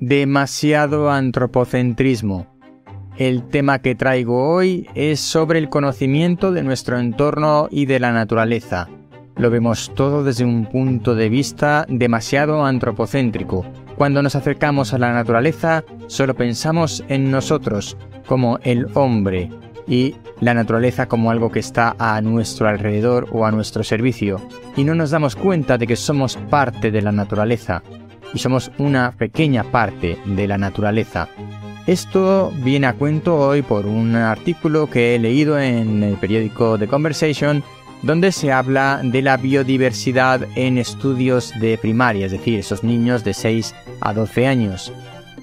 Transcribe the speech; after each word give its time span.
demasiado 0.00 1.10
antropocentrismo. 1.10 2.46
El 3.18 3.46
tema 3.48 3.80
que 3.80 3.94
traigo 3.94 4.48
hoy 4.50 4.88
es 4.94 5.20
sobre 5.20 5.58
el 5.58 5.68
conocimiento 5.68 6.52
de 6.52 6.62
nuestro 6.62 6.98
entorno 6.98 7.68
y 7.70 7.84
de 7.84 8.00
la 8.00 8.10
naturaleza. 8.10 8.88
Lo 9.36 9.50
vemos 9.50 9.92
todo 9.94 10.24
desde 10.24 10.44
un 10.44 10.64
punto 10.64 11.14
de 11.14 11.28
vista 11.28 11.84
demasiado 11.88 12.64
antropocéntrico. 12.64 13.66
Cuando 13.96 14.22
nos 14.22 14.36
acercamos 14.36 14.94
a 14.94 14.98
la 14.98 15.12
naturaleza, 15.12 15.84
solo 16.06 16.34
pensamos 16.34 17.04
en 17.08 17.30
nosotros, 17.30 17.98
como 18.26 18.58
el 18.62 18.86
hombre, 18.94 19.50
y 19.86 20.14
la 20.40 20.54
naturaleza 20.54 21.08
como 21.08 21.30
algo 21.30 21.50
que 21.50 21.58
está 21.58 21.96
a 21.98 22.20
nuestro 22.22 22.68
alrededor 22.68 23.28
o 23.32 23.44
a 23.44 23.50
nuestro 23.50 23.82
servicio, 23.82 24.40
y 24.76 24.84
no 24.84 24.94
nos 24.94 25.10
damos 25.10 25.36
cuenta 25.36 25.76
de 25.76 25.86
que 25.86 25.96
somos 25.96 26.36
parte 26.36 26.90
de 26.90 27.02
la 27.02 27.12
naturaleza, 27.12 27.82
y 28.32 28.38
somos 28.38 28.70
una 28.78 29.12
pequeña 29.12 29.64
parte 29.64 30.18
de 30.24 30.48
la 30.48 30.58
naturaleza. 30.58 31.28
Esto 31.86 32.52
viene 32.62 32.86
a 32.86 32.92
cuento 32.92 33.36
hoy 33.36 33.62
por 33.62 33.86
un 33.86 34.14
artículo 34.14 34.88
que 34.88 35.14
he 35.14 35.18
leído 35.18 35.58
en 35.58 36.02
el 36.02 36.16
periódico 36.16 36.78
The 36.78 36.86
Conversation 36.86 37.64
donde 38.02 38.32
se 38.32 38.52
habla 38.52 39.00
de 39.02 39.22
la 39.22 39.36
biodiversidad 39.36 40.46
en 40.54 40.78
estudios 40.78 41.52
de 41.60 41.76
primaria, 41.78 42.26
es 42.26 42.32
decir, 42.32 42.58
esos 42.58 42.82
niños 42.82 43.24
de 43.24 43.34
6 43.34 43.74
a 44.00 44.14
12 44.14 44.46
años. 44.46 44.92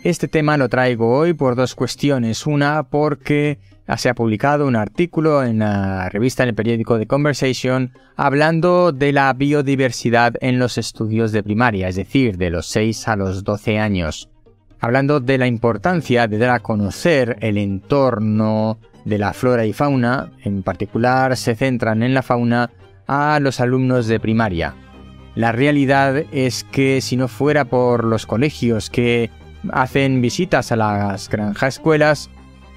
Este 0.03 0.27
tema 0.27 0.57
lo 0.57 0.69
traigo 0.69 1.17
hoy 1.17 1.33
por 1.33 1.55
dos 1.55 1.75
cuestiones. 1.75 2.45
Una, 2.45 2.83
porque 2.83 3.59
se 3.97 4.09
ha 4.09 4.13
publicado 4.13 4.67
un 4.67 4.75
artículo 4.75 5.43
en 5.43 5.59
la 5.59 6.09
revista, 6.09 6.43
en 6.43 6.49
el 6.49 6.55
periódico 6.55 6.99
The 6.99 7.07
Conversation, 7.07 7.91
hablando 8.15 8.91
de 8.91 9.11
la 9.11 9.33
biodiversidad 9.33 10.35
en 10.39 10.59
los 10.59 10.77
estudios 10.77 11.31
de 11.31 11.43
primaria, 11.43 11.87
es 11.87 11.95
decir, 11.95 12.37
de 12.37 12.49
los 12.49 12.67
6 12.67 13.07
a 13.07 13.15
los 13.15 13.43
12 13.43 13.79
años. 13.79 14.29
Hablando 14.79 15.19
de 15.19 15.37
la 15.39 15.47
importancia 15.47 16.27
de 16.27 16.37
dar 16.37 16.51
a 16.51 16.59
conocer 16.59 17.37
el 17.41 17.57
entorno 17.57 18.77
de 19.03 19.17
la 19.17 19.33
flora 19.33 19.65
y 19.65 19.73
fauna, 19.73 20.31
en 20.43 20.63
particular 20.63 21.35
se 21.35 21.55
centran 21.55 22.03
en 22.03 22.13
la 22.13 22.21
fauna 22.21 22.69
a 23.07 23.39
los 23.39 23.59
alumnos 23.59 24.07
de 24.07 24.19
primaria. 24.19 24.75
La 25.33 25.51
realidad 25.51 26.17
es 26.31 26.63
que 26.63 26.99
si 26.99 27.15
no 27.15 27.27
fuera 27.27 27.65
por 27.65 28.03
los 28.03 28.25
colegios 28.25 28.89
que 28.89 29.29
hacen 29.71 30.21
visitas 30.21 30.71
a 30.71 30.75
las 30.75 31.29
granjas 31.29 31.75
escuelas, 31.75 32.29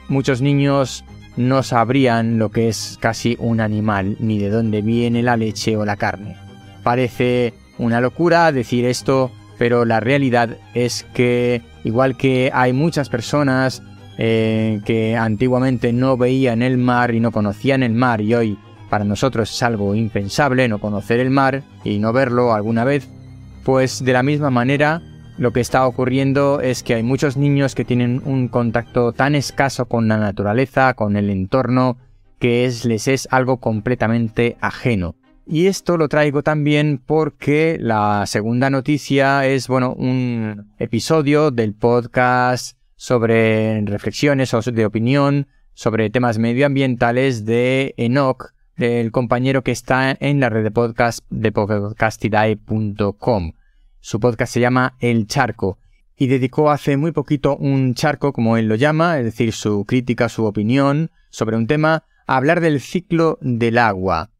muchos 0.09 0.42
niños 0.42 1.05
no 1.37 1.62
sabrían 1.62 2.39
lo 2.39 2.50
que 2.50 2.69
es 2.69 2.98
casi 3.00 3.37
un 3.39 3.61
animal, 3.61 4.17
ni 4.20 4.39
de 4.39 4.50
dónde 4.50 4.83
viene 4.83 5.22
la 5.22 5.37
leche 5.37 5.77
o 5.77 5.84
la 5.84 5.97
carne. 5.97 6.37
Parece 6.83 7.55
una 7.78 8.00
locura 8.00 8.53
decir 8.53 8.84
esto, 8.84 9.31
pero 9.59 9.84
la 9.84 10.00
realidad 10.00 10.56
es 10.75 11.06
que, 11.14 11.62
igual 11.84 12.17
que 12.17 12.50
hay 12.53 12.72
muchas 12.72 13.09
personas 13.09 13.83
eh, 14.19 14.81
que 14.84 15.17
antiguamente 15.17 15.92
no 15.92 16.17
veían 16.17 16.62
el 16.62 16.77
mar 16.78 17.15
y 17.15 17.20
no 17.20 17.33
conocían 17.33 17.83
el 17.83 17.92
mar 17.92 18.20
y 18.20 18.34
hoy 18.34 18.59
para 18.91 19.05
nosotros 19.05 19.50
es 19.50 19.62
algo 19.62 19.94
impensable 19.94 20.69
no 20.69 20.78
conocer 20.78 21.20
el 21.20 21.31
mar 21.31 21.62
y 21.84 21.98
no 21.98 22.12
verlo 22.12 22.53
alguna 22.53 22.84
vez, 22.84 23.09
pues 23.65 24.05
de 24.05 24.12
la 24.12 24.22
misma 24.22 24.50
manera 24.50 25.00
lo 25.41 25.52
que 25.55 25.60
está 25.60 25.86
ocurriendo 25.86 26.60
es 26.60 26.83
que 26.83 26.92
hay 26.92 27.02
muchos 27.02 27.38
niños 27.38 27.74
que 27.74 27.86
tienen 27.86 28.20
un 28.27 28.48
contacto 28.48 29.14
tan 29.14 29.34
escaso 29.34 29.86
con 29.86 30.06
la 30.06 30.19
naturaleza, 30.19 30.92
con 30.92 31.16
el 31.16 31.30
entorno, 31.30 31.97
que 32.38 32.66
es, 32.66 32.84
les 32.84 33.08
es 33.08 33.27
algo 33.30 33.56
completamente 33.56 34.58
ajeno. 34.60 35.16
Y 35.47 35.69
esto 35.69 35.97
lo 35.97 36.10
traigo 36.10 36.42
también 36.42 37.02
porque 37.05 37.78
la 37.80 38.27
segunda 38.27 38.69
noticia 38.69 39.47
es, 39.47 39.66
bueno, 39.66 39.94
un 39.94 40.74
episodio 40.78 41.50
del 41.50 41.72
podcast 41.72 42.77
sobre 42.97 43.80
reflexiones 43.86 44.52
o 44.52 44.60
de 44.60 44.84
opinión 44.84 45.48
sobre 45.72 46.10
temas 46.10 46.36
medioambientales 46.36 47.47
de 47.47 47.94
Enoch, 47.97 48.52
del 48.77 49.10
compañero 49.10 49.65
que 49.65 49.72
está 49.72 50.15
en 50.20 50.38
la 50.38 50.50
red 50.50 50.65
de 50.65 50.70
podcast 50.70 51.25
de 51.31 51.50
podcastidae.com. 51.50 53.53
Su 54.00 54.19
podcast 54.19 54.55
se 54.55 54.61
llama 54.61 54.97
El 54.99 55.27
Charco 55.27 55.78
y 56.16 56.27
dedicó 56.27 56.71
hace 56.71 56.97
muy 56.97 57.12
poquito 57.12 57.56
un 57.56 57.94
charco, 57.94 58.33
como 58.33 58.56
él 58.56 58.66
lo 58.66 58.75
llama, 58.75 59.19
es 59.19 59.25
decir, 59.25 59.53
su 59.53 59.84
crítica, 59.84 60.28
su 60.28 60.44
opinión 60.44 61.11
sobre 61.31 61.56
un 61.56 61.66
tema, 61.66 62.05
a 62.27 62.37
hablar 62.37 62.60
del 62.60 62.81
ciclo 62.81 63.39
del 63.43 63.78
agua. 63.78 64.31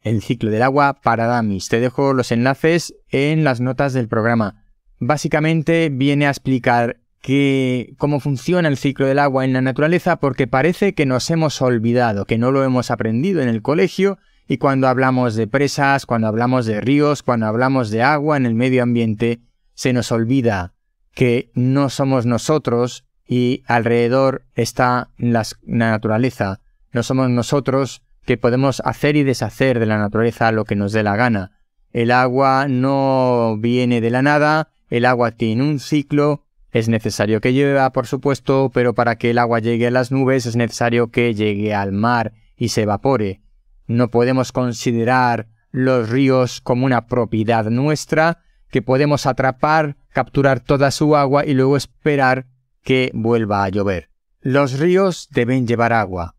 El 0.00 0.22
ciclo 0.22 0.50
del 0.50 0.62
agua 0.62 1.00
para 1.02 1.26
Damis. 1.26 1.68
Te 1.68 1.80
dejo 1.80 2.14
los 2.14 2.32
enlaces 2.32 2.94
en 3.10 3.44
las 3.44 3.60
notas 3.60 3.92
del 3.92 4.08
programa. 4.08 4.64
Básicamente 5.00 5.88
viene 5.88 6.26
a 6.26 6.30
explicar 6.30 7.00
que 7.20 7.94
cómo 7.98 8.20
funciona 8.20 8.68
el 8.68 8.76
ciclo 8.76 9.06
del 9.06 9.18
agua 9.18 9.44
en 9.44 9.52
la 9.52 9.60
naturaleza 9.60 10.16
porque 10.16 10.46
parece 10.46 10.94
que 10.94 11.06
nos 11.06 11.30
hemos 11.30 11.60
olvidado, 11.62 12.24
que 12.24 12.38
no 12.38 12.50
lo 12.50 12.64
hemos 12.64 12.90
aprendido 12.90 13.42
en 13.42 13.48
el 13.48 13.60
colegio 13.60 14.18
y 14.50 14.58
cuando 14.58 14.88
hablamos 14.88 15.36
de 15.36 15.46
presas, 15.46 16.06
cuando 16.06 16.26
hablamos 16.26 16.66
de 16.66 16.80
ríos, 16.80 17.22
cuando 17.22 17.46
hablamos 17.46 17.88
de 17.90 18.02
agua 18.02 18.36
en 18.36 18.46
el 18.46 18.56
medio 18.56 18.82
ambiente, 18.82 19.38
se 19.74 19.92
nos 19.92 20.10
olvida 20.10 20.74
que 21.14 21.52
no 21.54 21.88
somos 21.88 22.26
nosotros 22.26 23.04
y 23.24 23.62
alrededor 23.68 24.42
está 24.56 25.10
la 25.18 25.46
naturaleza. 25.62 26.58
No 26.90 27.04
somos 27.04 27.30
nosotros 27.30 28.02
que 28.24 28.38
podemos 28.38 28.82
hacer 28.84 29.14
y 29.14 29.22
deshacer 29.22 29.78
de 29.78 29.86
la 29.86 29.98
naturaleza 29.98 30.50
lo 30.50 30.64
que 30.64 30.74
nos 30.74 30.90
dé 30.90 31.04
la 31.04 31.14
gana. 31.14 31.52
El 31.92 32.10
agua 32.10 32.66
no 32.68 33.54
viene 33.56 34.00
de 34.00 34.10
la 34.10 34.22
nada, 34.22 34.72
el 34.88 35.04
agua 35.04 35.30
tiene 35.30 35.62
un 35.62 35.78
ciclo, 35.78 36.42
es 36.72 36.88
necesario 36.88 37.40
que 37.40 37.52
llueva, 37.52 37.92
por 37.92 38.08
supuesto, 38.08 38.72
pero 38.74 38.96
para 38.96 39.14
que 39.14 39.30
el 39.30 39.38
agua 39.38 39.60
llegue 39.60 39.86
a 39.86 39.92
las 39.92 40.10
nubes 40.10 40.44
es 40.44 40.56
necesario 40.56 41.12
que 41.12 41.36
llegue 41.36 41.72
al 41.72 41.92
mar 41.92 42.32
y 42.56 42.70
se 42.70 42.82
evapore. 42.82 43.42
No 43.90 44.08
podemos 44.08 44.52
considerar 44.52 45.48
los 45.72 46.10
ríos 46.10 46.60
como 46.60 46.86
una 46.86 47.08
propiedad 47.08 47.64
nuestra, 47.70 48.38
que 48.70 48.82
podemos 48.82 49.26
atrapar, 49.26 49.96
capturar 50.10 50.60
toda 50.60 50.92
su 50.92 51.16
agua 51.16 51.44
y 51.44 51.54
luego 51.54 51.76
esperar 51.76 52.46
que 52.84 53.10
vuelva 53.14 53.64
a 53.64 53.68
llover. 53.68 54.08
Los 54.42 54.78
ríos 54.78 55.26
deben 55.32 55.66
llevar 55.66 55.92
agua. 55.92 56.36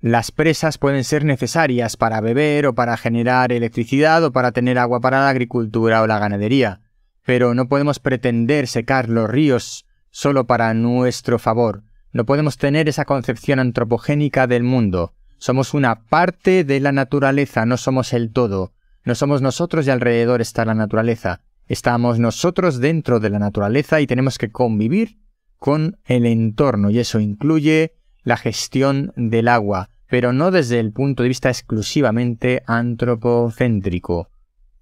Las 0.00 0.32
presas 0.32 0.78
pueden 0.78 1.04
ser 1.04 1.26
necesarias 1.26 1.98
para 1.98 2.22
beber 2.22 2.68
o 2.68 2.74
para 2.74 2.96
generar 2.96 3.52
electricidad 3.52 4.24
o 4.24 4.32
para 4.32 4.52
tener 4.52 4.78
agua 4.78 5.00
para 5.00 5.20
la 5.20 5.28
agricultura 5.28 6.00
o 6.00 6.06
la 6.06 6.18
ganadería, 6.18 6.80
pero 7.22 7.52
no 7.52 7.68
podemos 7.68 7.98
pretender 7.98 8.66
secar 8.66 9.10
los 9.10 9.28
ríos 9.28 9.84
solo 10.08 10.46
para 10.46 10.72
nuestro 10.72 11.38
favor. 11.38 11.82
No 12.12 12.24
podemos 12.24 12.56
tener 12.56 12.88
esa 12.88 13.04
concepción 13.04 13.58
antropogénica 13.58 14.46
del 14.46 14.62
mundo. 14.62 15.12
Somos 15.44 15.74
una 15.74 16.06
parte 16.06 16.64
de 16.64 16.80
la 16.80 16.90
naturaleza, 16.90 17.66
no 17.66 17.76
somos 17.76 18.14
el 18.14 18.32
todo. 18.32 18.72
No 19.04 19.14
somos 19.14 19.42
nosotros 19.42 19.86
y 19.86 19.90
alrededor 19.90 20.40
está 20.40 20.64
la 20.64 20.72
naturaleza. 20.72 21.42
Estamos 21.66 22.18
nosotros 22.18 22.80
dentro 22.80 23.20
de 23.20 23.28
la 23.28 23.38
naturaleza 23.38 24.00
y 24.00 24.06
tenemos 24.06 24.38
que 24.38 24.50
convivir 24.50 25.18
con 25.58 25.98
el 26.06 26.24
entorno 26.24 26.88
y 26.88 26.98
eso 26.98 27.20
incluye 27.20 27.92
la 28.22 28.38
gestión 28.38 29.12
del 29.16 29.48
agua, 29.48 29.90
pero 30.08 30.32
no 30.32 30.50
desde 30.50 30.80
el 30.80 30.94
punto 30.94 31.22
de 31.22 31.28
vista 31.28 31.50
exclusivamente 31.50 32.62
antropocéntrico. 32.66 34.30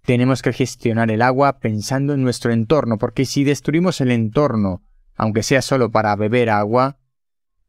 Tenemos 0.03 0.43
que 0.43 0.53
gestionar 0.53 1.11
el 1.11 1.23
agua 1.23 1.59
pensando 1.59 2.15
en 2.15 2.23
nuestro 2.23 2.53
entorno, 2.53 2.99
porque 2.99 3.25
si 3.25 3.43
destruimos 3.43 4.01
el 4.01 4.13
entorno, 4.13 4.85
aunque 5.17 5.43
sea 5.43 5.61
solo 5.61 5.91
para 5.91 6.15
beber 6.15 6.51
agua, 6.51 6.99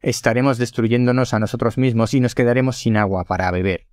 estaremos 0.03 0.57
destruyéndonos 0.59 1.33
a 1.33 1.39
nosotros 1.39 1.77
mismos 1.77 2.13
y 2.13 2.19
nos 2.19 2.35
quedaremos 2.35 2.77
sin 2.77 2.97
agua 2.97 3.23
para 3.23 3.49
beber. 3.49 3.87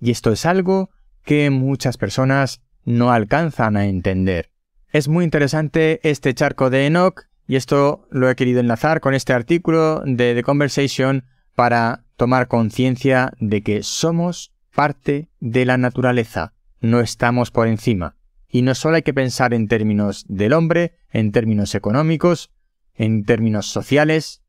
Y 0.00 0.12
esto 0.12 0.30
es 0.30 0.46
algo 0.46 0.90
que 1.24 1.50
muchas 1.50 1.96
personas 1.96 2.62
no 2.84 3.10
alcanzan 3.10 3.76
a 3.76 3.86
entender. 3.86 4.50
Es 4.92 5.08
muy 5.08 5.24
interesante 5.24 5.98
este 6.08 6.34
charco 6.34 6.70
de 6.70 6.86
Enoch 6.86 7.22
y 7.46 7.56
esto 7.56 8.06
lo 8.10 8.30
he 8.30 8.36
querido 8.36 8.60
enlazar 8.60 9.00
con 9.00 9.14
este 9.14 9.32
artículo 9.32 10.02
de 10.04 10.34
The 10.34 10.42
Conversation 10.42 11.24
para 11.54 12.04
tomar 12.16 12.48
conciencia 12.48 13.32
de 13.40 13.62
que 13.62 13.82
somos 13.82 14.52
parte 14.74 15.30
de 15.40 15.64
la 15.64 15.78
naturaleza, 15.78 16.52
no 16.80 17.00
estamos 17.00 17.50
por 17.50 17.68
encima. 17.68 18.16
Y 18.48 18.62
no 18.62 18.74
solo 18.74 18.96
hay 18.96 19.02
que 19.02 19.14
pensar 19.14 19.52
en 19.54 19.68
términos 19.68 20.24
del 20.28 20.52
hombre, 20.52 20.94
en 21.10 21.32
términos 21.32 21.74
económicos, 21.74 22.52
en 22.94 23.24
términos 23.24 23.66
sociales, 23.66 24.43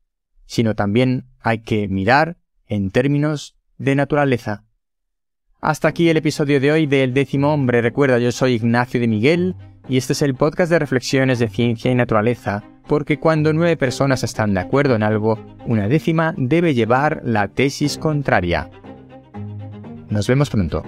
sino 0.46 0.74
también 0.74 1.26
hay 1.40 1.58
que 1.60 1.88
mirar 1.88 2.38
en 2.66 2.90
términos 2.90 3.56
de 3.78 3.94
naturaleza. 3.94 4.64
Hasta 5.60 5.88
aquí 5.88 6.08
el 6.08 6.16
episodio 6.16 6.60
de 6.60 6.72
hoy 6.72 6.86
del 6.86 7.14
décimo 7.14 7.52
hombre. 7.52 7.82
Recuerda, 7.82 8.18
yo 8.18 8.32
soy 8.32 8.54
Ignacio 8.54 9.00
de 9.00 9.08
Miguel 9.08 9.54
y 9.88 9.96
este 9.96 10.12
es 10.12 10.22
el 10.22 10.34
podcast 10.34 10.70
de 10.70 10.78
reflexiones 10.78 11.38
de 11.38 11.48
ciencia 11.48 11.90
y 11.90 11.94
naturaleza, 11.94 12.62
porque 12.86 13.18
cuando 13.18 13.52
nueve 13.52 13.76
personas 13.76 14.22
están 14.22 14.54
de 14.54 14.60
acuerdo 14.60 14.94
en 14.94 15.02
algo, 15.02 15.38
una 15.66 15.88
décima 15.88 16.34
debe 16.36 16.74
llevar 16.74 17.20
la 17.24 17.48
tesis 17.48 17.98
contraria. 17.98 18.70
Nos 20.08 20.28
vemos 20.28 20.50
pronto. 20.50 20.84